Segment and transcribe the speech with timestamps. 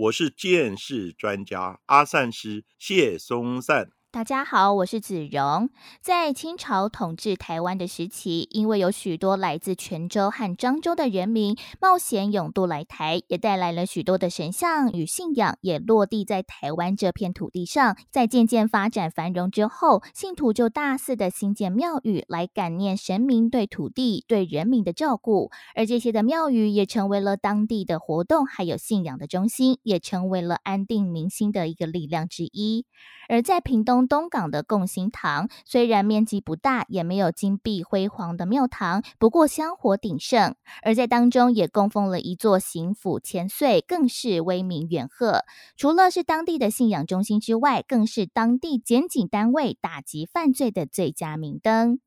[0.00, 3.90] 我是见识专家阿善师谢松善。
[4.12, 5.70] 大家好，我是子荣。
[6.00, 17.96] 在清朝统治台湾的时期，因为有许多来自泉州和漳州的人民冒险勇渡来台，也带来了许多的神像与信仰，也落地在台湾这片土地上。
[18.10, 25.52] 在渐渐发展繁荣之后，信徒就大肆的兴建庙宇，来感念神明对土地、对人民的照顾。
[25.76, 32.86] 而这些的庙宇也成为了当地的活动还有信仰的中心，也成为了安定民心的一个力量之一。
[33.30, 40.56] 而在屏东东港的共兴堂，虽然面积不大，也没有金碧辉煌的庙堂，不过香火鼎盛。
[40.82, 45.44] 而在当中也供奉了一座行府千岁，更是威名远赫。
[45.76, 52.00] 除了是当地的信仰中心之外，更是当地检警单位打击犯罪的最佳明灯。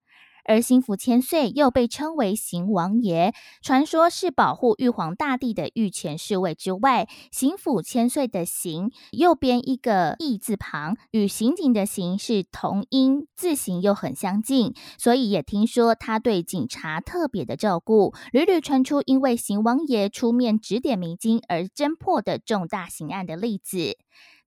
[0.45, 23.97] 而新福千岁又被称为邢王爷，传说是保护玉皇大帝的御前侍卫之外，邢府千岁的邢右边一个义字旁，与刑警的刑是同音，字形又很相近，所以也听说他对警察特别的照顾，屡屡传出因为邢王爷出面指点迷津而侦破的重大刑案的例子。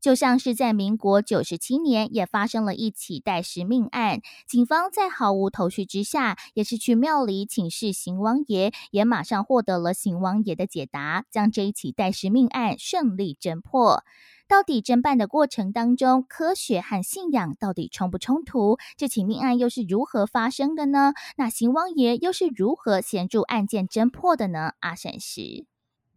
[0.01, 4.21] 就像是在民国九十七年，也发生了一起代尸命案。
[4.47, 14.05] 警方在毫无头绪之下，也是去庙里请示邢王爷，也马上获得了邢王爷的解答，将这一起代尸命案顺利侦破。
[14.49, 18.79] 到底侦办的过程当中，科学和信仰到底冲不冲突？
[18.97, 21.15] 这起命案又是如何发生的呢？
[21.37, 24.75] 那邢王爷又是如何协助案件侦破的呢？
[24.79, 25.67] 阿婶师，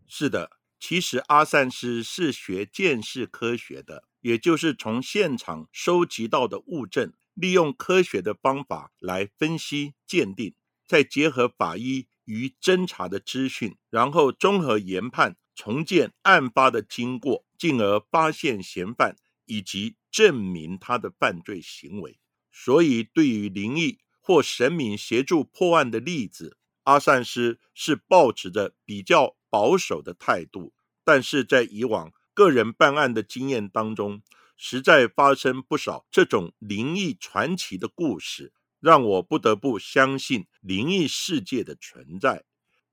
[0.06, 0.59] 是的。
[0.80, 10.56] 其实阿善师是学鉴识科学的，也就是从现场收集到的物证，利用科学的方法来分析鉴定，
[10.88, 22.18] 再结合法医与侦查的资讯，然后综合研判，重建案发的经过，进而发现嫌犯以及证明他的犯罪行为。
[22.52, 29.36] 所以，对于灵异或神明协助破案的例子，阿善师是抱持着比较。
[29.50, 30.74] 保守的态度，
[31.04, 34.22] 但是在以往个人办案的经验当中，
[34.56, 42.46] 实在发生不少这种灵异传奇的故事，让我不得不相信灵异世界的存在。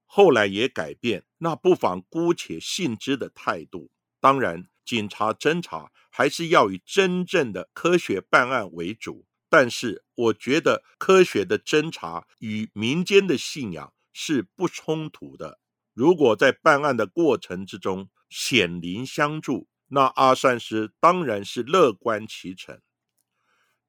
[0.05, 3.91] 后来也改变那不妨姑且信之的态度。
[4.21, 15.59] 当然，警察侦查还是要以真正的科学办案为主，但是我觉得科学的侦查与民间的信仰是不冲突的。
[15.97, 22.83] 如果在办案的过程之中显灵相助，那阿善师当然是乐观其成。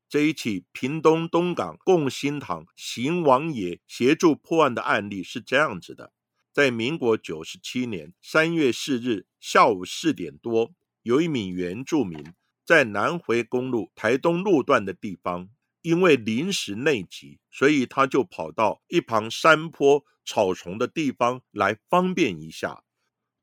[0.07, 6.13] 这一起屏东东港共兴堂邢王爷协助破案的案例是这样子的：
[6.53, 10.71] 在民国九十七年三月四日下午四点多，
[11.03, 15.49] 有一名原住民在南回公路台东路段的地方，
[15.81, 20.05] 因为临时内急，所以他就跑到一旁山坡。
[20.27, 22.83] 草丛的地方来方便一下。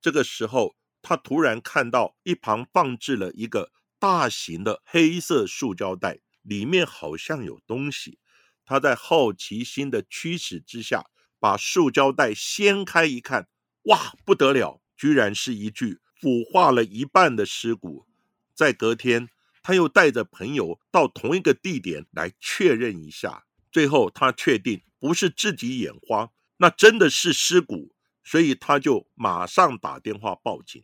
[0.02, 8.18] 这个时候，他突然看到一旁放置了一个大型的黑色塑胶袋，里面好像有东西。
[8.66, 11.06] 他在好奇心的驱使之下，
[11.40, 13.48] 把塑胶袋掀开一看，
[13.84, 18.06] 哇，不得了，居然是一具腐化了一半的尸骨。
[18.54, 19.30] 在隔天，
[19.62, 26.30] 他又带着朋友到同一个地点来确认一下，最后他确定不是自己眼花。
[26.56, 30.82] 那真的是尸骨，所以他就马上打电话报警。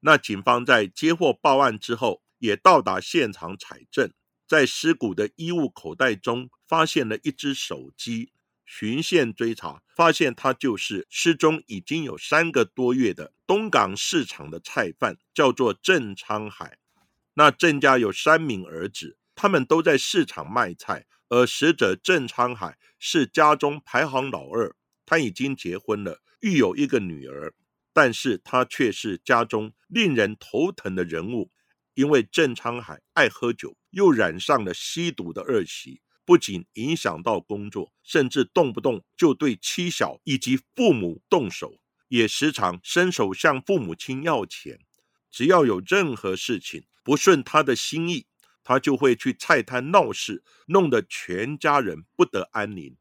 [0.00, 4.12] 那警方在接获报案之后，也到达现场采证，
[4.46, 8.32] 在尸骨的衣物口袋中发现了一只手机。
[8.70, 16.76] 循线追查，发现他就是失踪已经有三个多月的东港市场的菜贩，叫做郑昌海。
[17.32, 24.76] 那郑家有三名儿子，他们都在市场卖菜，而死者郑昌海是家中排行老二。
[25.10, 27.54] 他已经结婚了，育有一个女儿，
[27.94, 31.50] 但是他却是家中令人头疼的人物，
[31.94, 44.78] 因为郑昌海爱喝酒，又染上了吸毒的恶习，不仅影响到工作，甚至动不动就对妻小以及父母动手，也时常伸手向父母亲要钱。
[45.30, 48.26] 只要有任何事情不顺他的心意，
[48.62, 52.94] 他就会去菜摊闹事，弄得全家人不得安宁。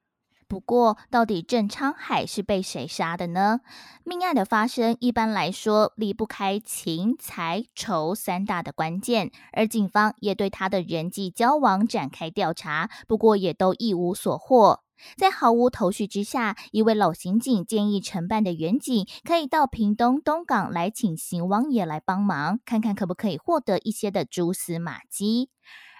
[0.47, 3.59] 不过，到底郑昌海是被谁杀的呢？
[4.05, 14.83] 命案的发生，一般来说离不开情、财、仇三大的关键，而警方也对他的人际交往展开调查，不过也都一无所获。
[15.15, 25.49] 在毫无头绪之下，一位老刑警建议承办的远警可以到屏东东港来请邢王爷来帮忙，看看可不可以获得一些的蛛丝马迹。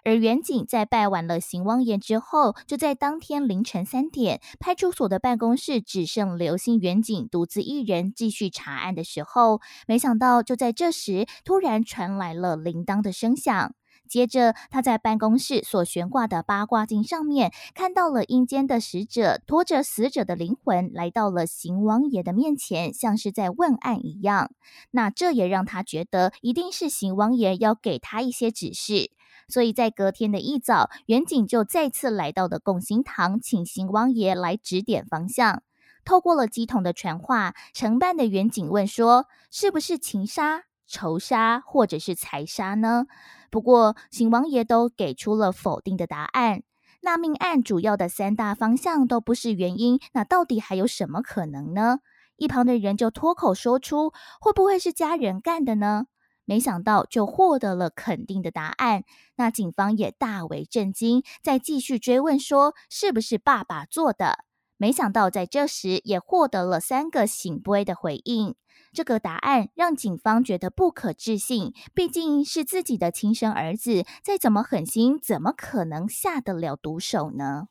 [0.07, 13.73] 而远景在拜完了邢王爷之后，就在当天凌晨三点，派出所的办公室只剩刘姓远景独自一人继续查案的时候，没想到就在这时，突然传来了铃铛的声响。
[14.07, 24.51] 接着，他在办公室所悬挂的八卦镜上面，看到了阴间的使者拖着死者的灵魂来到了邢王爷的面前，像是在问案一样。
[24.91, 29.11] 那这也让他觉得，一定是邢王爷要给他一些指示。
[29.47, 35.63] 所以在隔天的一早，远景就再次来到了共兴堂，请邢王爷来指点方向。
[36.03, 43.05] 透过了机筒的传话，承办的远景问说：“是不是情杀、仇杀，或者是财杀呢？”
[43.49, 46.63] 不过，邢王爷都给出了否定的答案。
[47.01, 51.99] 那命案主要的三大方向都不是原因，那到底还有什么可能呢？
[52.35, 54.11] 一旁的人就脱口说出
[54.41, 56.05] ：“会不会是家人干的呢？”
[56.47, 59.03] 没想到就获得了肯定的答案，
[59.35, 64.45] 那警方也大为震惊，再继续追问说是不是爸爸做的？
[64.77, 68.55] 没想到在这时也获得了三个醒杯的回应，
[68.93, 77.67] 这个答案让警方觉得不可置信，毕竟是自己的亲生儿子，再怎么狠心，怎么可能下得了毒手呢？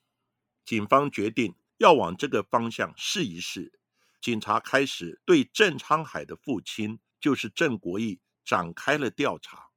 [0.67, 3.79] 警方决定要往这个方向试一试，
[4.21, 8.21] 警察开始对郑昌海的父亲，就是郑国义。
[8.47, 9.71] 展开了调查，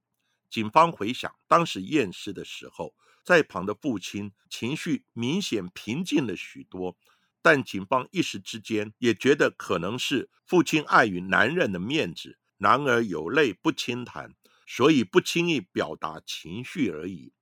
[0.50, 2.94] 警方回想当时验尸的时候，
[3.26, 6.96] 在旁的父亲情绪明显平静了许多，
[7.42, 14.36] 但警方一时之间也觉得可能是父亲碍于男人的面子，男儿有泪不轻弹，
[14.68, 17.34] 所以不轻易表达情绪而已。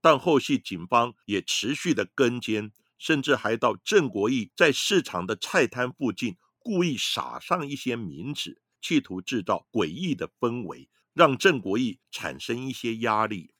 [0.00, 8.62] 但后续警方也持续的跟监，甚至还到郑国义在市场的菜摊附近故意撒上一些冥纸。
[8.80, 13.54] 企图制造诡异的氛围，让郑国义产生一些压力。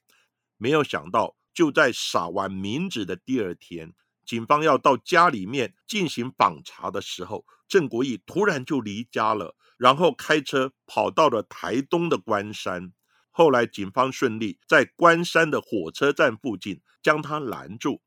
[0.57, 3.93] 没有想到，就在撒完名纸的第二天，
[4.25, 12.93] 警方要到家里面进行访查的时候，郑国义突然就离家了，然后开车跑到了台东的关山。
[13.31, 18.01] 后来，警方顺利在关山的火车站附近将他拦住，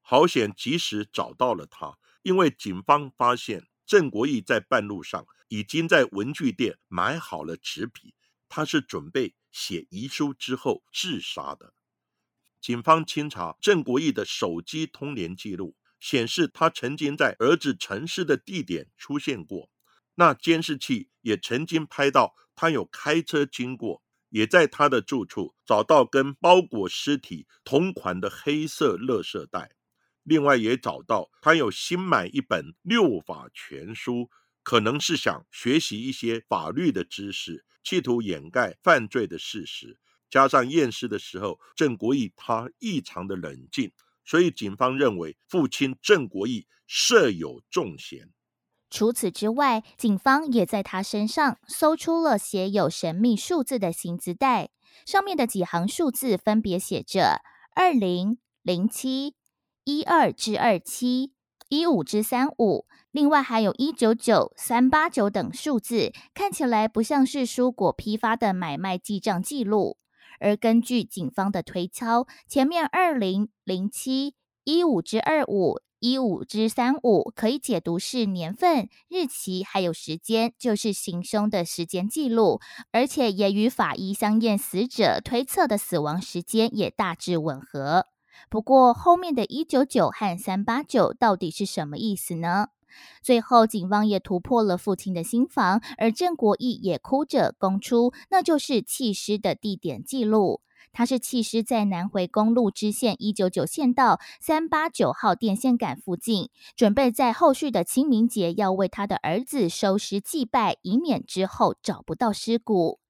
[0.00, 5.26] 好险及时找到了他，因为警方发现郑国义在半路上。
[5.48, 8.16] 已经在文具店买好了纸笔，
[8.48, 11.72] 他是准备写遗书之后自杀的。
[12.60, 19.70] 警方清查郑国义的手机通联记录，显示他曾经在儿子陈尸的地点出现过。
[20.16, 29.75] 那监视器也曾经拍到他有开车经过，也在他的住处找到跟包裹尸体同款的黑色垃圾袋。
[30.26, 34.28] 另外也找到他有新买一本六法全书。
[34.62, 39.96] 可能是想学习一些法律的知识，企图掩盖犯罪的事实。
[40.28, 43.92] 加上验尸的时候，郑国义他异常的冷静，
[44.24, 48.30] 所以警方认为父亲郑国义设有重嫌。
[48.90, 54.70] 除此之外，警方也在他身上搜出了写有神秘数字的行字袋，
[55.06, 57.42] 上面的几行数字分别写着
[57.76, 59.36] 二零零七
[59.86, 61.30] 一二至二七
[61.68, 62.86] 一五至三五。
[63.12, 69.96] 另外还有一九九三八九等数字，看起来不像是蔬果批发的买卖记账记录。
[70.40, 88.08] 而根据警方的推敲，前面二零零七一五至二五一五至三五可以解读是年份、日期还有时间，就是行凶的时间记录，而且也与法医相验死者推测的死亡时间也大致吻合。
[88.48, 92.68] 不过后面的一九九和三八九到底是什么意思呢？
[93.22, 100.62] 最后，警方也突破了父亲的心房，而郑国义也哭着供出，那就是弃尸的地点记录。
[100.92, 113.00] 他是弃尸在南回公路支线一九九线道三八九号电线杆附近，准备在后续的清明节要为他的儿子收尸祭拜，以免之后找不到尸骨。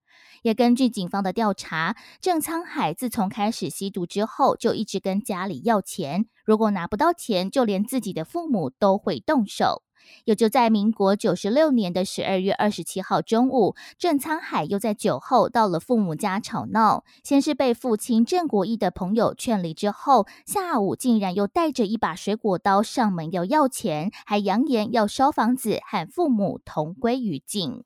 [0.46, 6.26] 也根据警方的调查，郑沧海自从开始吸毒之后，就一直跟家里要钱。
[6.44, 9.82] 如果拿不到钱，就连自己的父母都会动手。
[10.24, 17.02] 也就在民国九十六年的十二月二十七号中午，郑沧海又在酒后到了父母家吵闹。
[17.24, 27.82] 先是被父亲郑国义的朋友劝离，之后下午竟然又带着一把水果刀上门要要钱，还扬言要烧房子，喊父母同归于尽。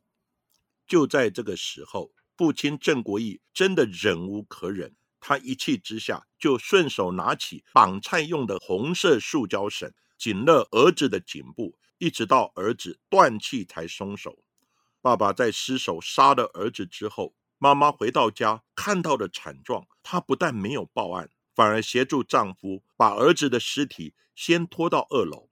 [0.86, 11.76] 就在这个时候，父亲郑国义真的忍无可忍，他一气之下就顺手拿起绑菜用的红色塑胶绳，紧勒儿子的颈部。
[11.98, 14.38] 一直到儿子断气才松手。
[15.02, 25.50] 爸爸在失手杀了儿子之后，妈妈回到家看到的惨状，她不但没有报案，反而协助丈夫把儿子的尸体先拖到二楼，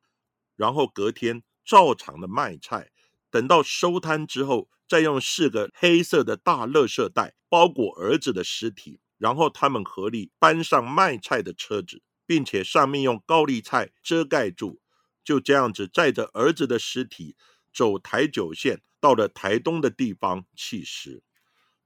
[0.56, 2.90] 然后隔天照常的卖菜。
[3.30, 14.80] 等到收摊之后，再用四个黑色的大垃圾袋包裹儿子的尸体，然后他们合力搬上卖菜的车子，并且上面用高丽菜遮盖住。
[15.22, 17.36] 就这样子载着儿子的尸体
[17.70, 21.22] 走台九线，到了台东的地方弃尸。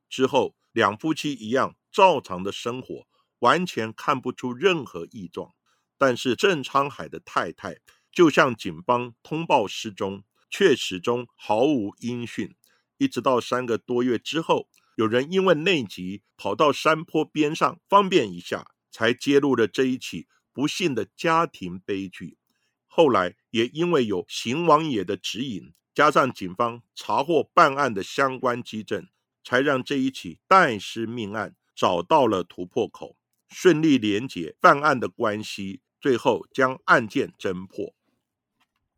[0.09, 3.07] 之后，两夫妻一样照常的生活，
[3.41, 5.53] 完全看不出任何异状。
[5.99, 7.81] 但是郑昌海的太太
[8.13, 12.55] 就向警方通报失踪，却始终毫无音讯。
[13.03, 22.39] 一直到三个多月之后，有人因为内急跑到山坡边上方便一下，才揭露了这一起不幸的家庭悲剧。
[22.87, 29.09] 后来也因为有邢王爷的指引，加上警方查获办案的相关基证，
[29.43, 33.17] 才让这一起代尸命案找到了突破口，
[33.49, 37.95] 顺利连结犯案的关系，最后将案件侦破。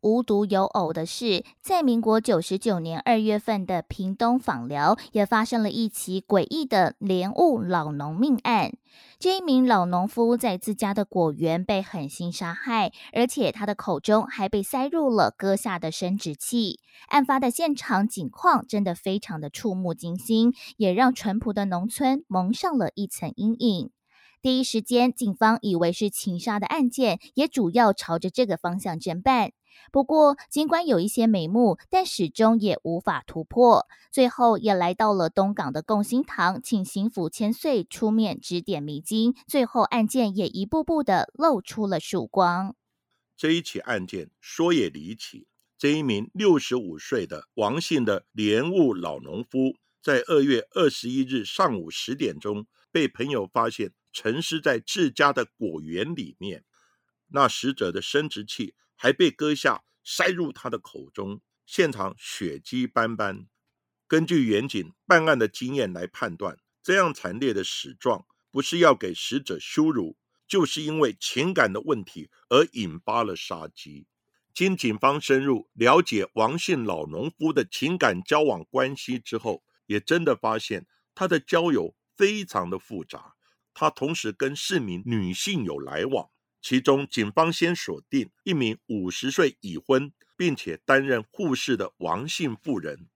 [0.04, 8.74] 无独有偶的是，在民国九十九年二月份的屏东访寮，也发生了一起诡异的莲雾老农命案。
[9.18, 16.80] 这一名老农夫在自家的果园被狠心杀害，而且他的口中还被塞入了割下的生殖器。
[17.08, 23.90] 案发的现场景况真的非常的触目惊心，也让淳朴的农村蒙上了一层阴影。
[24.42, 29.52] 第一时间，警方以为是情杀的案件，也主要朝着这个方向侦办。
[29.92, 33.86] 不过，尽管有一些眉目，但始终也无法突破。
[34.10, 39.34] 最后，也来到了东港的共心堂，请刑府千岁出面指点迷津。
[39.46, 42.74] 最后，案件也一步步的露出了曙光。
[43.36, 56.64] 这一起案件说也离奇，这一名六十五岁的王姓的莲雾老农夫，在二月二十一日上午十点钟，被朋友发现沉尸在自家的果园里面。
[57.28, 58.74] 那死者的生殖器。
[59.04, 63.46] 还被割下，塞入他的口中，现场血迹斑斑。
[64.06, 70.16] 根据远警办案的经验来判断，这样惨烈的死状，不是要给死者羞辱，
[70.48, 74.06] 就是因为情感的问题而引发了杀机。
[74.54, 83.34] 经警方深入了解王姓老农夫的情感交往关系之后，也真的发现他的交友非常的复杂，
[83.74, 86.30] 他同时跟四名女性有来往。
[86.66, 93.06] 其中，警方先锁定一名五十岁已婚并且担任护士的王姓妇人，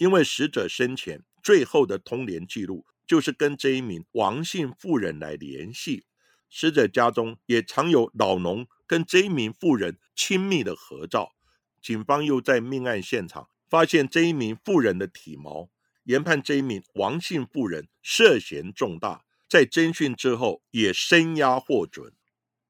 [0.00, 6.04] 因为死者生前最后的通联记录就是跟这一名王姓妇人来联系。
[6.50, 11.36] 死者家中也常有老农跟这一名妇人亲密的合照。
[11.80, 15.70] 警方又在命案现场发现这一名妇人的体毛，
[16.06, 22.12] 研判这一名王姓妇人涉嫌重大，在侦讯之后也声押获准。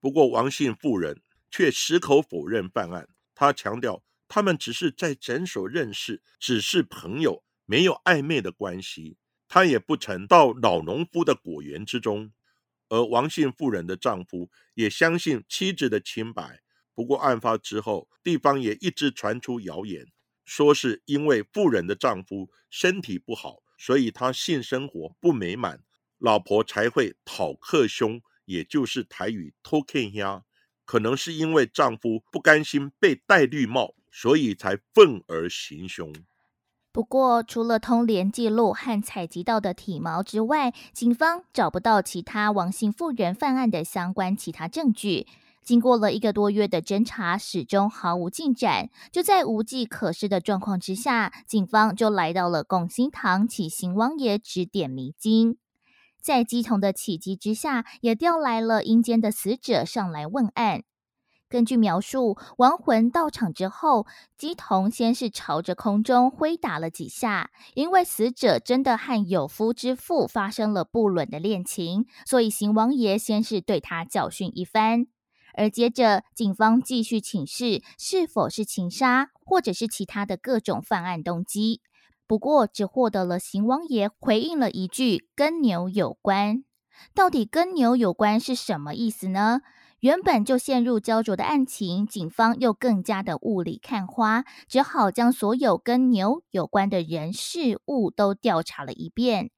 [0.07, 1.21] 不过，王姓妇人
[1.51, 3.09] 却矢口否认犯案。
[3.35, 9.17] 他强调，他们只是在诊所认识，只是朋友，没有暧昧的关系。
[9.49, 12.31] 他也不曾到老农夫的果园之中。
[12.89, 16.61] 而王姓妇人的丈夫也相信妻子的清白。
[16.95, 20.07] 不过，案发之后，地方也一直传出谣言，
[20.45, 25.83] 说是因为妇人的丈夫身体不好，所以他性生活不美满，
[26.19, 28.23] 老婆才会讨克凶。
[28.47, 30.43] 也就是台语偷看呀，
[30.85, 36.13] 可能是因为丈夫不甘心被戴绿帽，所以才愤而行凶。
[36.91, 45.27] 不过，除了通联记录和采集到的体毛之外，警方找不到其他王姓妇人犯案的相关其他证据。
[45.63, 48.89] 经过了一个多月的侦查，始终毫无进展。
[49.13, 55.59] 就在无计可施的状况之下，警方就来到了拱心堂，请邢王爷指点迷津。
[56.27, 60.83] 在鸡同的起机之下，也调来了阴间的死者上来问案。
[61.49, 75.07] 根据描述，亡魂到场之后，鸡同先是朝着空中挥打了几下，因为死者真的和有夫之妇发生了不伦的恋情，所以邢王爷先是对他教训一番。
[75.55, 81.83] 而接着，警方继续请示是否是情杀，或者是其他的各种犯案动机。
[82.27, 86.65] 不过，只获得了邢王爷回应了一句“跟牛有关”。
[87.15, 89.61] 到底“跟牛有关”是什么意思呢？
[90.01, 99.51] 原本就陷入焦灼的案情，警方又更加的雾里看花，只好将所有跟牛有关的人事物都调查了一遍。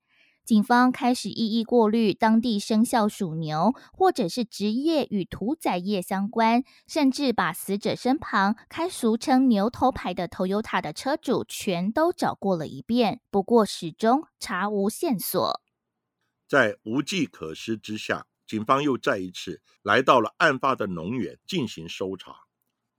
[0.48, 15.60] 警方开始一一过滤当地生肖属牛，或者是职业与屠宰业相关，甚至把死者身旁开俗称牛头牌的 Toyota 的车主全都找过了一遍，不过始终查无线索。
[16.48, 22.34] 在无计可施之下，警方又再一次来到了案发的农园进行搜查。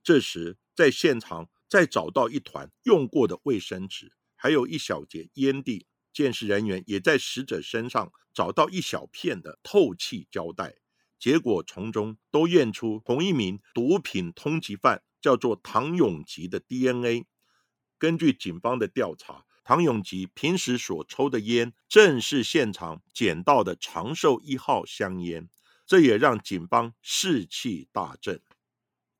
[0.04, 5.88] 这时，在现场再找到一团用过的卫生纸，还有一小截烟蒂。
[6.12, 10.74] 鉴识人员也在死者身上找到一小片的透气胶带，
[11.18, 17.26] 结果从中都验出同一名毒品通缉犯叫做唐永吉的 DNA。
[17.98, 25.48] 根据警方的调查，唐永吉平时所抽的烟正是现场捡到的长寿一号香烟，
[25.86, 28.40] 这也让警方士气大振。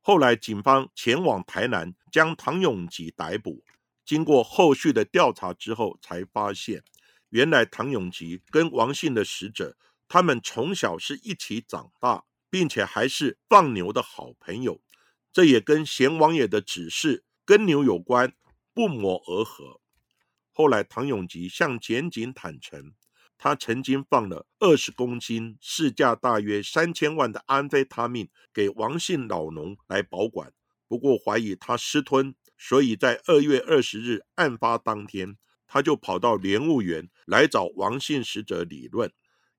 [0.00, 3.62] 后来，警方前往台南将唐永吉逮捕。
[4.10, 6.82] 经过后续的调查之后，才发现，
[7.28, 9.76] 原来唐永吉跟王姓的死者，
[10.08, 14.80] 他们从小是一起长大，并且还是放牛的好朋友。
[15.32, 18.34] 这也跟贤王爷的指示跟牛有关，
[18.74, 19.80] 不谋而合。
[20.50, 22.94] 后来，唐永吉向检警坦诚，
[23.38, 30.52] 他曾经放了二十公斤、市价大约三千万的安非他命给王姓老农来保管，
[30.88, 32.34] 不过怀疑他私吞。
[32.62, 39.10] 所以在二月二十日案发当天，他就跑到莲雾园来找王姓死者理论，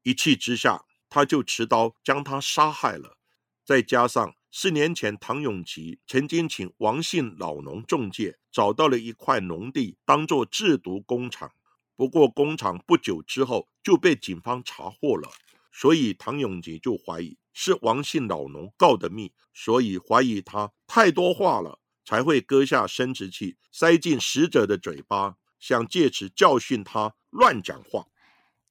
[0.03, 3.17] 一气之下，他就持刀将他杀害了。
[3.65, 11.51] 再加上四年前唐永吉曾经请王姓老农中介找到了一块农地当做制毒工厂，
[11.96, 15.27] 不过工厂不久之后就被警方查获了，
[15.72, 21.81] 所以唐永吉就怀疑是王姓老农告的密，所以怀疑他太多话了。
[22.04, 28.06] 才会割下生殖器塞进死者的嘴巴，想借此教训他乱讲话。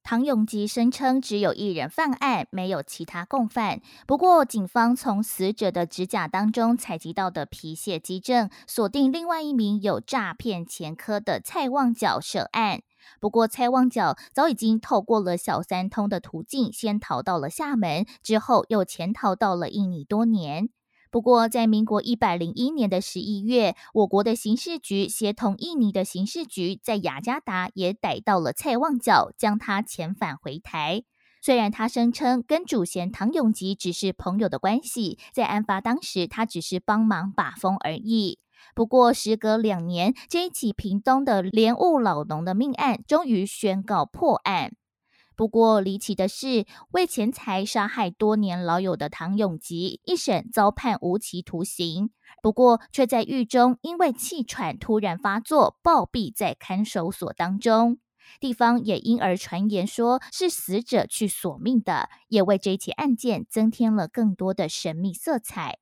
[0.02, 3.82] 唐永吉声称只有一人犯案，没有其他共犯。
[4.06, 12.80] 不过，警方从死者的指甲当中采集到的皮屑基证，锁定另外一名有诈骗前科的蔡旺角涉案。
[13.20, 20.70] 不过，蔡旺角早已经透过了小三通的途径，先逃到了厦门，之后又潜逃到了印尼多年。
[21.10, 31.02] 不过，在民国一百零一年的十一月，我国的刑事局协同印尼的刑事局，在雅加达也逮到了蔡旺角，将他遣返回台。
[31.42, 38.38] 虽然他声称跟主嫌唐永吉只是朋友的关系，在案发当时他只是帮忙把风而已。
[38.74, 44.74] 不过，时隔两年，这一起屏东的莲雾老农的命案终于宣告破案。
[45.40, 52.10] 不过离奇的是，为钱财杀害多年老友的唐永吉，一审遭判无期徒刑，
[52.42, 57.96] 不过却在狱中因为气喘突然发作暴毙在看守所当中。
[58.38, 65.78] 地方也因而传言说是死者去索命的，也为这起案件增添了更多的神秘色彩。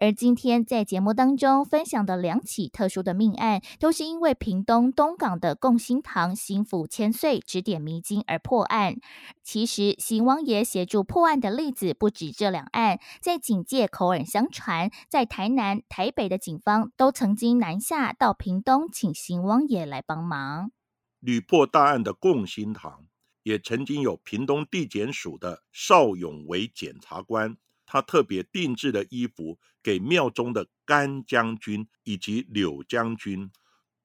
[0.00, 8.96] 而今天在节目当中分享的两起特殊的命案，都是因为屏东东港的共兴堂心腹千岁指点迷津而破案。
[9.42, 20.72] 其实邢王爷协助破案的例子不止这两案，在警界口耳相传，在台南、台北的警方都曾经南下到屏东，请邢王爷来帮忙。
[21.20, 23.06] 屡破大案的共兴堂，
[23.44, 27.56] 也曾经有屏东地检署的邵永为检察官。
[27.94, 33.52] 他特别定制的衣服给庙中的甘将军以及柳将军。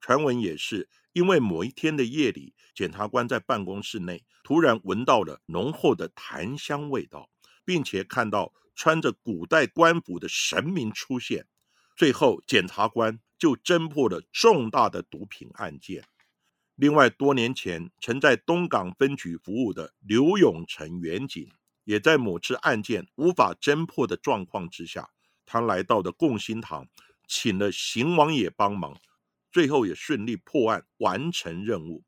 [0.00, 7.28] 传闻也是因为某一天的夜里，检察官在办公室内突然闻到了浓厚的檀香味道，
[7.64, 11.48] 并且看到穿着古代官服的神明出现。
[11.96, 16.04] 最后，检察官就侦破了重大的毒品案件。
[16.76, 21.50] 另外，多年前曾在东港分局服务的刘永成员警。
[21.90, 25.10] 也在某次案件无法侦破的状况之下，
[25.44, 26.86] 他来到的共兴堂，
[27.26, 28.96] 请了邢王爷帮忙，
[29.50, 32.04] 最后也顺利破案完成任务。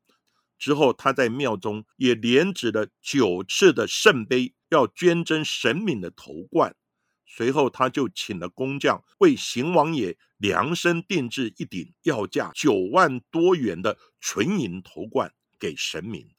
[0.57, 6.73] 之后，他在庙中也连指了九次的圣杯，要捐赠神明的头冠。
[7.25, 16.33] 随后，他就请了工匠为邢王爷量身定制一顶要价九万多元的纯银头冠给神明。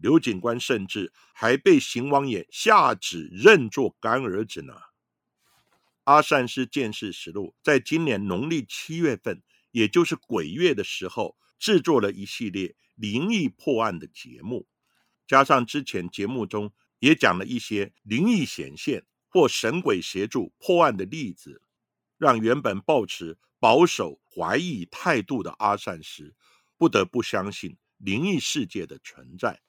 [0.00, 4.74] 刘警官甚至还被邢王爷下旨认作干儿子呢。
[6.04, 14.66] 阿善师见识实录在今年农历七月份，也就是鬼月的时候，制作了一系列灵异破案的节目，
[15.26, 21.62] 加上之前节目中也讲了一些灵异显现或神鬼协助破案的例子，
[22.16, 26.34] 让原本抱持保守怀疑态度的阿善师
[26.78, 29.60] 不得不相信灵异世界的存在。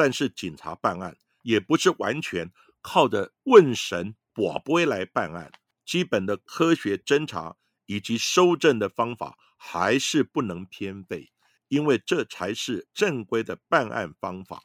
[0.00, 4.16] 但是警察办案也不是完全靠着问神。
[4.34, 5.52] 我不会来办案，
[5.84, 11.30] 基本的科学侦查以及收证的方法还是不能偏废，
[11.68, 14.62] 因为这才是正规的办案方法。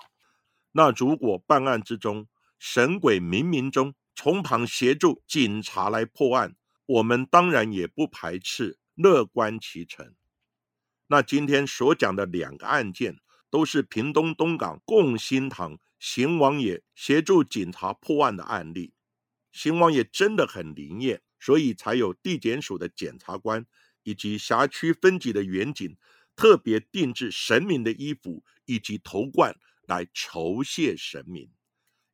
[0.72, 10.16] 那如果办案之中神鬼冥冥中从旁协助警察来破案，我们当然也不排斥，乐观其成。
[11.08, 13.18] 那今天所讲的两个案件，
[13.56, 18.94] 都是屏东东港共兴堂邢王爷协助警察破案的案例。
[19.54, 23.66] 邢王爷真的很灵验，所以才有地检署的检察官
[24.04, 25.96] 以及辖区分局的员警
[26.36, 29.56] 特别定制神明的衣服以及头冠
[29.88, 31.50] 来酬谢神明。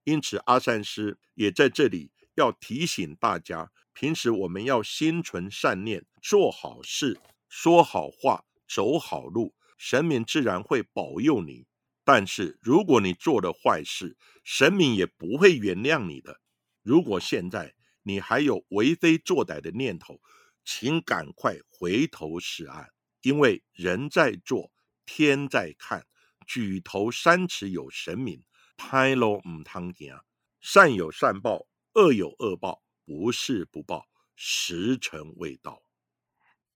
[0.03, 11.65] 因此，阿善师也在这里要提醒大家：平时我们要心存善念，做好事，说好话，走好路，神明自然会保佑你。
[12.03, 16.39] 但是，如果你做了坏事，神明也不会原谅你的。
[16.83, 20.21] 如果现在你还有为非作歹的念头，
[20.63, 22.89] 请赶快回头是岸，
[23.23, 24.71] 因为人在做，
[25.07, 26.05] 天在看。
[26.45, 28.43] 举头三尺有神明，
[28.77, 30.15] 拍落唔汤行。
[30.59, 31.65] 善有善报，
[31.95, 35.81] 恶有恶报，不是不报，时辰未到。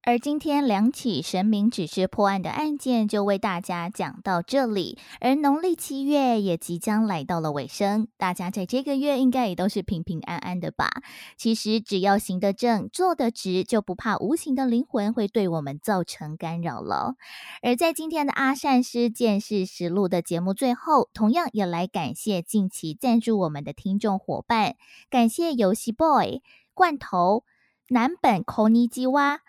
[0.07, 10.91] 而今天两起神明指示破案的案件就为大家讲到这里，而农历七月也即将来到了尾声，大家在这个月应该也都是平平安安的吧？
[11.35, 17.15] 其实只要行得正、坐得直，就不怕无形的灵魂会对我们造成干扰了。
[17.63, 24.75] 而在今天的阿善师见识实录的节目最后，同样也来感谢近期赞助我们的听众伙伴，
[25.09, 26.43] 感谢游戏 boy
[26.75, 27.43] 罐头
[27.89, 29.39] 南本 Koni 基蛙。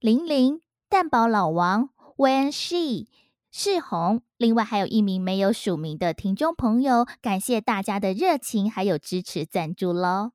[0.00, 3.06] 玲玲、蛋宝老王、When She、
[3.50, 10.32] 世红，另外还有一名没有署名的听众朋友，感谢大家的热情还有支持赞助喽。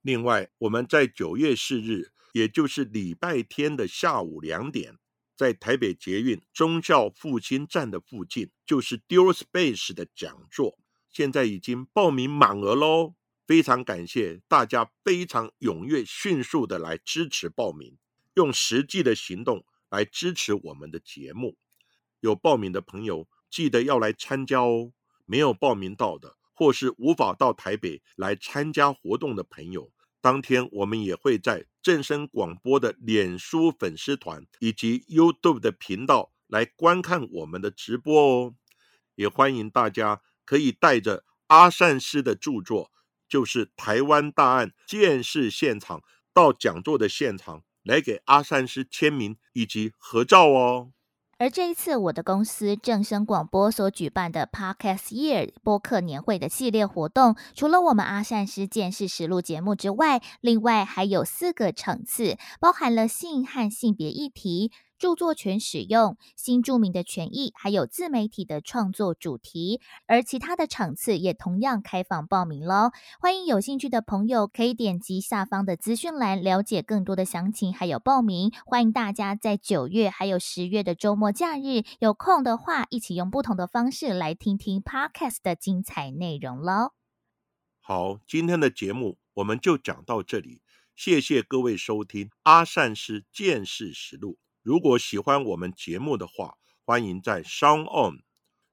[0.00, 4.96] 另外，我们在九月四日，也就是礼拜天的下午两点，
[5.36, 10.78] 在台北捷运忠孝复兴站的附近，就是 Dual Space 的讲座，
[11.10, 13.12] 现在已经报名满额喽。
[13.46, 17.98] 非常感谢大家非常踊跃、迅速的来支持报名。
[18.36, 21.56] 用实际的行动来支持我们的节目。
[22.20, 24.92] 有报名的朋友记得要来参加哦。
[25.28, 38.54] 没有报名到的，或是无法到台北来参加活动的朋友，当天我们也会在正声广播的脸书粉丝团以及 YouTube 的频道来观看我们的直播哦。
[39.16, 42.92] 也欢迎大家可以带着阿善师的著作，
[43.28, 45.98] 就是《台湾大案见事现场》
[46.32, 47.64] 到讲座的现场。
[47.86, 50.90] 来给阿善师签名以及合照哦。
[51.38, 64.72] 而这一次，我的公司正声广播所举办的 Podcast Year 播客年会的系列活动，除了我们阿善师见识实录节目之外，另外还有四个场次，包含了性和性别议题。
[64.98, 72.90] 著作权使用、新著名的权益，还有自媒体的创作主题，而其他的场次也同样开放报名喽。
[73.20, 78.52] 欢迎有兴趣的朋友可以点击下方的资讯栏了解更多的详情，还有报名。
[78.64, 86.92] 欢迎大家在九月还有十月的周末假日有空的话，一起用不同的方式来听听 Podcast 的精彩内容喽。
[87.80, 90.62] 好，今天的节目我们就讲到这里，
[90.94, 94.38] 谢谢各位收听阿善师见识实录。
[94.66, 98.24] 如果喜欢我们节目的话，欢迎在 Sound On、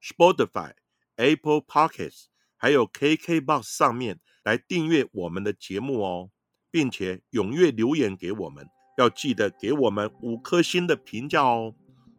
[0.02, 0.72] Spotify、
[1.14, 2.24] Apple Podcasts
[2.56, 6.30] 还有 KKBox 上面来订阅我们的节目哦，
[6.68, 8.66] 并且踊跃留言给我们，
[8.98, 11.76] 要记得给我们五颗星的评价哦。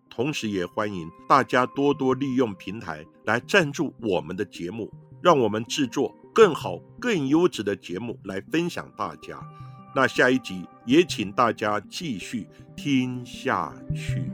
[0.09, 4.89] 同时，也欢迎大家多多利用平台来赞助我们的节目，
[5.21, 9.45] 让我们制作更好、更优质的节目来分享大家。
[9.95, 14.29] 那下一集也请大家继续听下去。